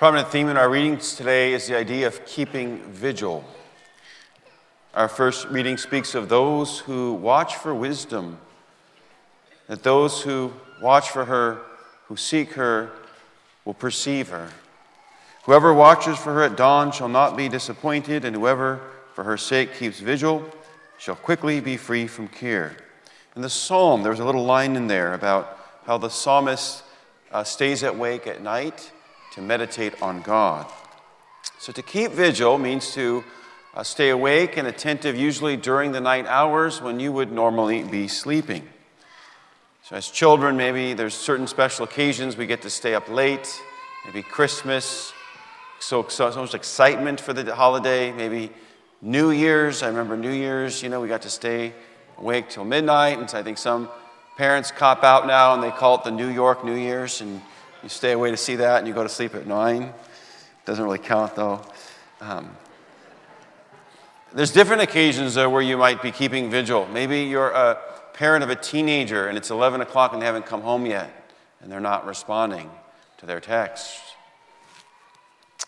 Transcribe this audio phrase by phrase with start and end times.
[0.00, 3.44] Prominent theme in our readings today is the idea of keeping vigil.
[4.94, 8.38] Our first reading speaks of those who watch for wisdom,
[9.66, 11.60] that those who watch for her,
[12.06, 12.90] who seek her,
[13.66, 14.48] will perceive her.
[15.44, 18.80] Whoever watches for her at dawn shall not be disappointed, and whoever
[19.12, 20.50] for her sake keeps vigil
[20.96, 22.74] shall quickly be free from care.
[23.36, 26.84] In the psalm, there was a little line in there about how the psalmist
[27.30, 28.92] uh, stays awake at night
[29.32, 30.66] to meditate on God.
[31.58, 33.24] So, to keep vigil means to
[33.74, 38.08] uh, stay awake and attentive, usually during the night hours when you would normally be
[38.08, 38.68] sleeping.
[39.82, 43.60] So, as children, maybe there's certain special occasions we get to stay up late,
[44.04, 45.12] maybe Christmas,
[45.80, 48.50] so, so, so much excitement for the holiday, maybe
[49.00, 49.82] New Year's.
[49.82, 51.72] I remember New Year's, you know, we got to stay
[52.18, 53.88] awake till midnight, and so I think some
[54.36, 57.40] parents cop out now and they call it the New York New Year's, and
[57.82, 59.92] you stay away to see that, and you go to sleep at nine.
[60.64, 61.62] Doesn't really count though.
[62.20, 62.50] Um,
[64.32, 66.86] there's different occasions though where you might be keeping vigil.
[66.92, 67.78] Maybe you're a
[68.12, 71.72] parent of a teenager and it's 11 o'clock and they haven't come home yet, and
[71.72, 72.70] they're not responding
[73.18, 74.00] to their texts.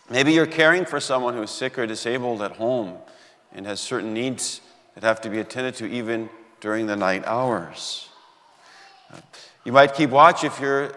[0.09, 2.97] Maybe you're caring for someone who's sick or disabled at home
[3.53, 4.61] and has certain needs
[4.95, 8.09] that have to be attended to even during the night hours.
[9.65, 10.95] You might keep watch if you're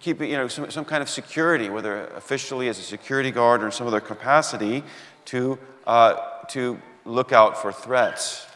[0.00, 3.66] keeping you know, some, some kind of security, whether officially as a security guard or
[3.66, 4.82] in some other capacity,
[5.26, 6.16] to, uh,
[6.48, 8.46] to look out for threats.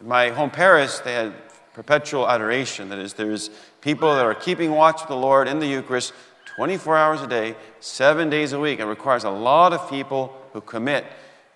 [0.00, 1.32] In my home parish, they had
[1.74, 2.88] perpetual adoration.
[2.88, 6.12] That is, there's people that are keeping watch with the Lord in the Eucharist
[6.56, 8.80] 24 hours a day, seven days a week.
[8.80, 11.06] It requires a lot of people who commit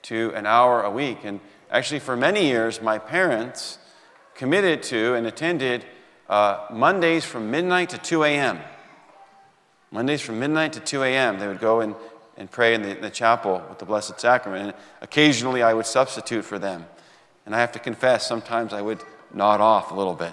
[0.03, 1.19] to an hour a week.
[1.25, 3.79] And actually, for many years, my parents
[4.35, 5.85] committed to and attended
[6.29, 8.59] uh, Mondays from midnight to 2 a.m.
[9.91, 11.39] Mondays from midnight to 2 a.m.
[11.39, 11.95] They would go and,
[12.37, 14.65] and pray in the, in the chapel with the Blessed Sacrament.
[14.65, 16.87] And occasionally, I would substitute for them.
[17.45, 19.03] And I have to confess, sometimes I would
[19.33, 20.33] nod off a little bit,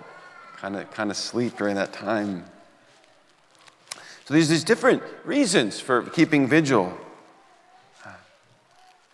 [0.58, 2.46] kind of kind of sleep during that time.
[4.26, 6.98] So there's these different reasons for keeping vigil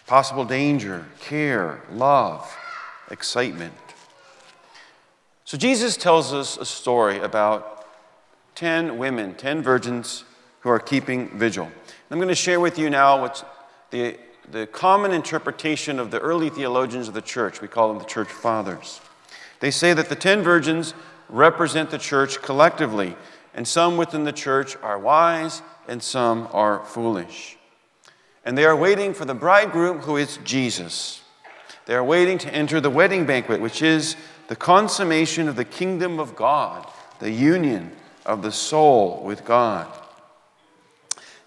[0.09, 2.57] possible danger, care, love,
[3.11, 3.75] excitement.
[5.49, 7.87] So Jesus tells us a story about
[8.53, 10.23] 10 women, 10 virgins
[10.59, 11.67] who are keeping vigil.
[12.11, 13.43] I'm going to share with you now what's
[13.89, 14.19] the,
[14.51, 17.61] the common interpretation of the early theologians of the church.
[17.61, 19.01] We call them the church fathers.
[19.59, 20.93] They say that the 10 virgins
[21.29, 23.15] represent the church collectively,
[23.55, 27.57] and some within the church are wise and some are foolish
[28.45, 31.23] and they are waiting for the bridegroom who is Jesus.
[31.87, 34.15] They are waiting to enter the wedding banquet, which is
[34.49, 36.85] the consummation of the kingdom of God,
[37.19, 37.91] the union
[38.25, 39.87] of the soul with God.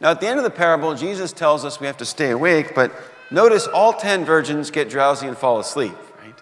[0.00, 2.76] Now, at the end of the parable, Jesus tells us we have to stay awake,
[2.76, 2.92] but
[3.32, 6.40] notice all 10 virgins get drowsy and fall asleep, right?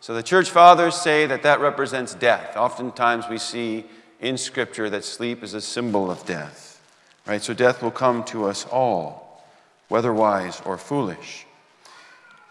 [0.00, 2.56] So the church fathers say that that represents death.
[2.56, 3.86] Oftentimes we see
[4.20, 6.80] in Scripture that sleep is a symbol of death,
[7.26, 7.42] right?
[7.42, 9.42] So death will come to us all
[9.88, 11.45] whether wise or foolish.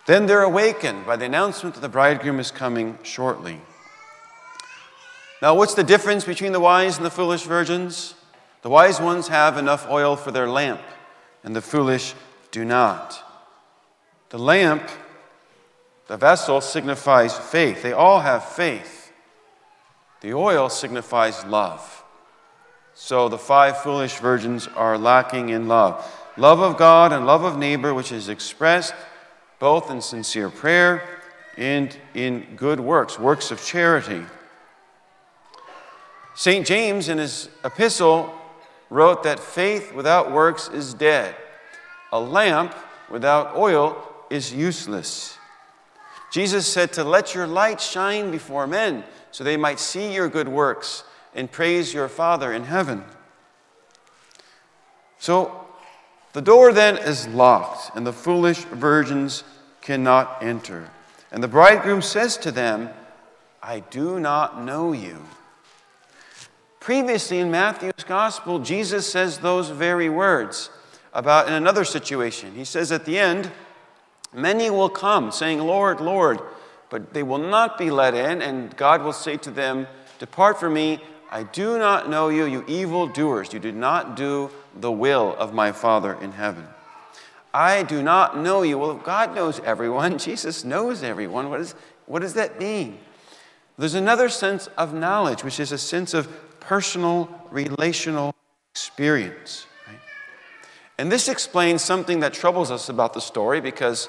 [0.05, 3.59] Then they're awakened by the announcement that the bridegroom is coming shortly.
[5.41, 8.13] Now, what's the difference between the wise and the foolish virgins?
[8.61, 10.81] The wise ones have enough oil for their lamp,
[11.43, 12.13] and the foolish
[12.51, 13.21] do not.
[14.29, 14.89] The lamp,
[16.07, 17.81] the vessel, signifies faith.
[17.81, 19.11] They all have faith.
[20.21, 22.03] The oil signifies love.
[22.93, 27.57] So the five foolish virgins are lacking in love love of God and love of
[27.57, 28.93] neighbor, which is expressed
[29.59, 31.07] both in sincere prayer
[31.57, 34.23] and in good works, works of charity.
[36.35, 36.65] St.
[36.65, 38.33] James, in his epistle,
[38.89, 41.35] wrote that faith without works is dead.
[42.11, 42.75] A lamp
[43.09, 43.97] without oil
[44.29, 45.37] is useless.
[46.31, 50.49] Jesus said to let your light shine before men so they might see your good
[50.49, 53.03] works and praise your Father in heaven.
[55.19, 55.64] So,
[56.35, 59.45] the door then is locked, and the foolish virgins
[59.79, 60.89] cannot enter.
[61.31, 62.89] And the bridegroom says to them,
[63.63, 65.25] I do not know you.
[66.81, 70.69] Previously in Matthew's gospel, Jesus says those very words
[71.13, 72.53] about in another situation.
[72.53, 73.49] He says at the end,
[74.33, 76.41] Many will come, saying, Lord, Lord,
[76.89, 79.87] but they will not be let in, and God will say to them,
[80.19, 80.99] Depart from me,
[81.31, 83.53] I do not know you, you evil doers.
[83.53, 86.67] You did not do the will of my Father in heaven.
[87.53, 88.77] I do not know you.
[88.77, 90.17] Well, God knows everyone.
[90.19, 91.49] Jesus knows everyone.
[91.49, 91.75] What, is,
[92.05, 92.99] what does that mean?
[93.77, 96.27] There's another sense of knowledge, which is a sense of
[96.59, 98.33] personal, relational
[98.71, 99.67] experience.
[100.97, 104.07] And this explains something that troubles us about the story because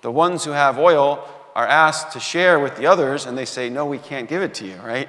[0.00, 3.68] the ones who have oil are asked to share with the others, and they say,
[3.68, 5.08] No, we can't give it to you, right?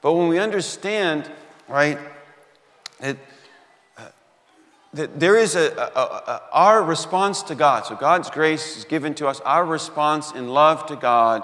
[0.00, 1.30] But when we understand,
[1.66, 1.98] right,
[3.00, 3.16] that,
[3.96, 4.08] uh,
[4.94, 9.14] that there is a, a, a, our response to God, so God's grace is given
[9.14, 11.42] to us, our response in love to God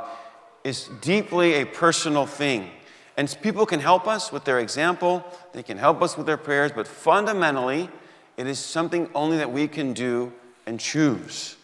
[0.62, 2.71] is deeply a personal thing.
[3.17, 6.73] And people can help us with their example, they can help us with their prayers,
[6.73, 7.89] but fundamentally,
[8.37, 10.33] it is something only that we can do
[10.67, 11.56] and choose.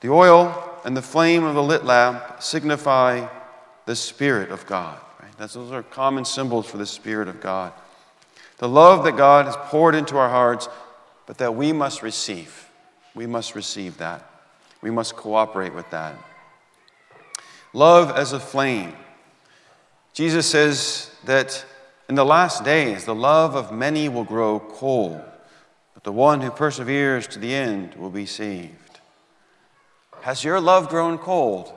[0.00, 3.26] The oil and the flame of the lit lamp signify
[3.86, 5.00] the Spirit of God.
[5.22, 5.32] Right?
[5.38, 7.72] That's, those are common symbols for the Spirit of God.
[8.58, 10.68] The love that God has poured into our hearts,
[11.26, 12.68] but that we must receive.
[13.14, 14.28] We must receive that.
[14.82, 16.14] We must cooperate with that.
[17.72, 18.94] Love as a flame.
[20.12, 21.64] Jesus says that
[22.08, 25.20] in the last days, the love of many will grow cold,
[25.92, 29.00] but the one who perseveres to the end will be saved.
[30.22, 31.72] Has your love grown cold?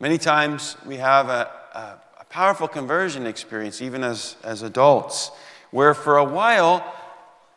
[0.00, 5.30] Many times we have a, a, a powerful conversion experience, even as, as adults,
[5.70, 6.84] where for a while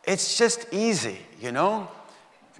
[0.04, 1.88] it's just easy, you know?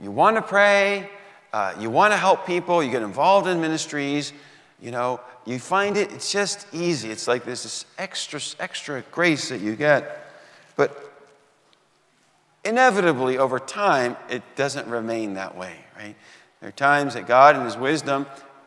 [0.00, 1.11] You want to pray,
[1.52, 4.32] uh, you want to help people, you get involved in ministries,
[4.81, 7.11] you know, you find it, it's just easy.
[7.11, 10.31] It's like there's this extra, extra grace that you get.
[10.76, 11.12] But
[12.64, 16.14] inevitably, over time, it doesn't remain that way, right?
[16.61, 18.26] There are times that God, in His wisdom,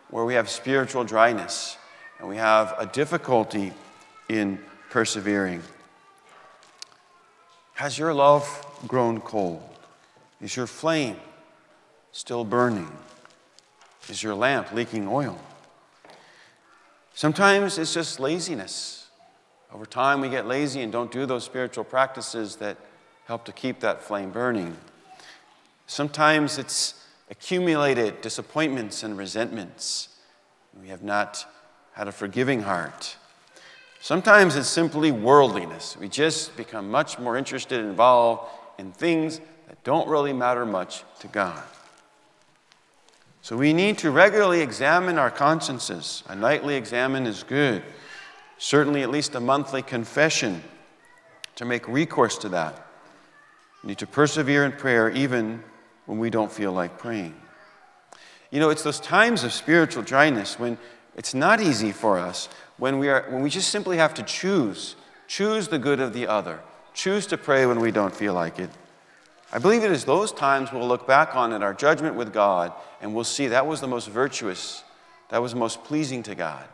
[0.10, 1.78] where we have spiritual dryness
[2.19, 3.74] and we have a difficulty
[4.30, 4.60] in
[4.90, 5.62] persevering.
[7.74, 9.62] Has your love grown cold?
[10.42, 11.18] Is your flame
[12.12, 12.92] still burning?
[14.10, 15.38] Is your lamp leaking oil?
[17.13, 19.08] Sometimes it's just laziness.
[19.74, 22.78] Over time, we get lazy and don't do those spiritual practices that
[23.25, 24.78] help to keep that flame burning.
[25.88, 30.10] Sometimes it's accumulated disappointments and resentments.
[30.80, 31.45] We have not
[31.94, 33.16] had a forgiving heart.
[34.01, 35.98] Sometimes it's simply worldliness.
[35.98, 41.04] We just become much more interested and involved in things that don't really matter much
[41.19, 41.63] to God.
[43.42, 46.24] So we need to regularly examen our consciences.
[46.27, 47.83] A nightly examine is good.
[48.57, 50.63] Certainly, at least a monthly confession
[51.56, 52.88] to make recourse to that.
[53.83, 55.63] We need to persevere in prayer even
[56.06, 57.36] when we don't feel like praying.
[58.52, 60.78] You know, it's those times of spiritual dryness when
[61.16, 64.96] it's not easy for us, when we, are, when we just simply have to choose,
[65.28, 66.60] choose the good of the other,
[66.94, 68.69] choose to pray when we don't feel like it.
[69.52, 72.74] I believe it is those times we'll look back on in our judgment with God
[73.01, 74.84] and we'll see that was the most virtuous,
[75.30, 76.66] that was most pleasing to God.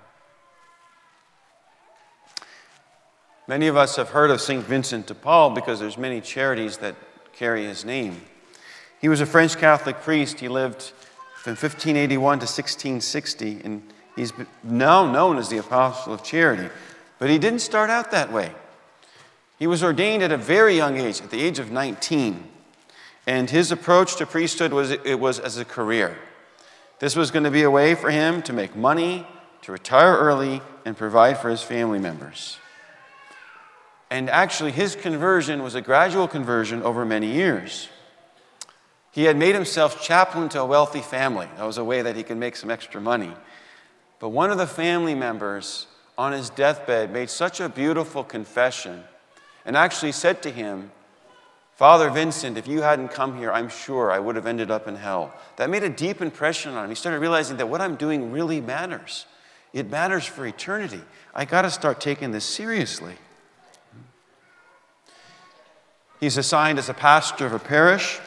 [3.47, 4.63] Many of us have heard of St.
[4.63, 6.95] Vincent de Paul because there's many charities that
[7.33, 8.21] carry his name.
[9.01, 10.39] He was a French Catholic priest.
[10.39, 10.93] He lived
[11.41, 13.81] from 1581 to 1660, and
[14.15, 14.31] he's
[14.63, 16.69] now known as the Apostle of Charity.
[17.17, 18.53] But he didn't start out that way.
[19.57, 22.47] He was ordained at a very young age, at the age of 19.
[23.25, 26.17] And his approach to priesthood was it was as a career.
[26.99, 29.25] This was going to be a way for him to make money,
[29.63, 32.57] to retire early, and provide for his family members.
[34.11, 37.89] And actually, his conversion was a gradual conversion over many years.
[39.11, 41.47] He had made himself chaplain to a wealthy family.
[41.57, 43.33] That was a way that he could make some extra money.
[44.19, 45.87] But one of the family members
[46.17, 49.03] on his deathbed made such a beautiful confession
[49.65, 50.91] and actually said to him,
[51.75, 54.95] Father Vincent, if you hadn't come here, I'm sure I would have ended up in
[54.95, 55.33] hell.
[55.57, 56.89] That made a deep impression on him.
[56.91, 59.25] He started realizing that what I'm doing really matters.
[59.73, 61.01] It matters for eternity.
[61.33, 63.15] I got to start taking this seriously.
[66.19, 68.19] He's assigned as a pastor of a parish.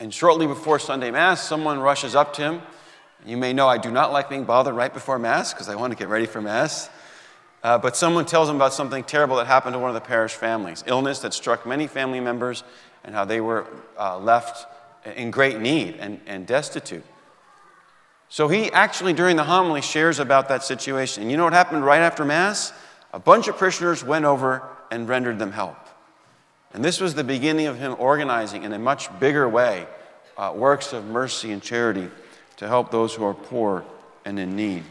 [0.00, 2.62] And shortly before Sunday Mass, someone rushes up to him.
[3.26, 5.92] You may know I do not like being bothered right before Mass because I want
[5.92, 6.88] to get ready for Mass.
[7.62, 10.32] Uh, but someone tells him about something terrible that happened to one of the parish
[10.32, 12.64] families, illness that struck many family members,
[13.04, 13.66] and how they were
[13.98, 14.66] uh, left
[15.16, 17.04] in great need and, and destitute.
[18.30, 21.22] So he actually, during the homily, shares about that situation.
[21.22, 22.72] And you know what happened right after Mass?
[23.12, 25.76] A bunch of parishioners went over and rendered them help.
[26.72, 29.86] And this was the beginning of him organizing in a much bigger way
[30.36, 32.08] uh, works of mercy and charity
[32.56, 33.84] to help those who are poor
[34.24, 34.84] and in need.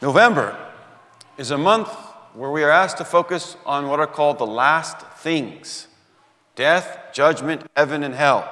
[0.00, 0.56] November
[1.38, 1.88] is a month
[2.34, 5.88] where we are asked to focus on what are called the last things
[6.54, 8.48] death, judgment, heaven, and hell,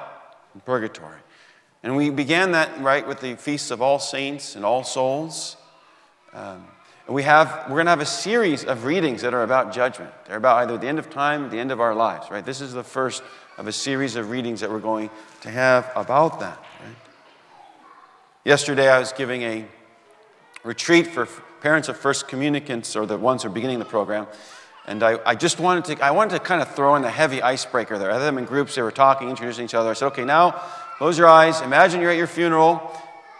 [0.53, 1.19] and purgatory.
[1.83, 5.57] And we began that right with the feasts of all saints and all souls.
[6.33, 6.65] Um,
[7.07, 10.11] And we have, we're going to have a series of readings that are about judgment.
[10.25, 12.45] They're about either the end of time, the end of our lives, right?
[12.45, 13.23] This is the first
[13.57, 15.09] of a series of readings that we're going
[15.41, 16.95] to have about that, right?
[18.43, 19.65] Yesterday, I was giving a
[20.65, 21.27] retreat for
[21.61, 24.27] parents of first communicants or the ones who are beginning the program.
[24.85, 27.41] And I, I just wanted to, I wanted to kind of throw in a heavy
[27.41, 28.11] icebreaker there.
[28.11, 29.89] I had them in groups, they were talking, introducing each other.
[29.89, 30.51] I said, okay, now
[30.97, 31.61] close your eyes.
[31.61, 32.91] Imagine you're at your funeral.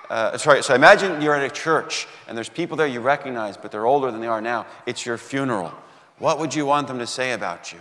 [0.09, 3.71] Uh, sorry, so imagine you're at a church and there's people there you recognize, but
[3.71, 4.65] they're older than they are now.
[4.85, 5.73] It's your funeral.
[6.19, 7.79] What would you want them to say about you?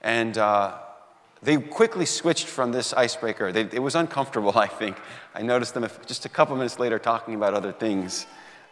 [0.00, 0.78] And uh,
[1.42, 3.52] they quickly switched from this icebreaker.
[3.52, 4.96] They, it was uncomfortable, I think.
[5.34, 8.26] I noticed them just a couple minutes later talking about other things.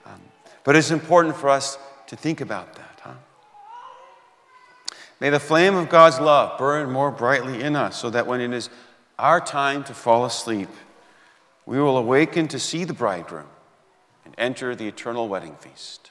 [0.06, 0.20] Um,
[0.64, 3.12] but it's important for us to think about that, huh?
[5.20, 8.52] May the flame of God's love burn more brightly in us so that when it
[8.52, 8.68] is
[9.18, 10.68] our time to fall asleep,
[11.66, 13.48] we will awaken to see the bridegroom
[14.24, 16.10] and enter the eternal wedding feast.